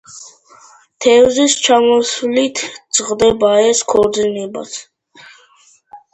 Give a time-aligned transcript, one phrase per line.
[1.05, 2.63] თეზევსის ჩამოსვლით
[2.99, 4.75] წყდება ეს ქორწინებაც.